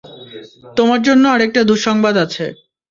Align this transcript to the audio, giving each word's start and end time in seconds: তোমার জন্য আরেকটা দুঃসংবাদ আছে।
তোমার 0.77 0.99
জন্য 1.07 1.23
আরেকটা 1.27 1.61
দুঃসংবাদ 1.69 2.15
আছে। 2.25 2.45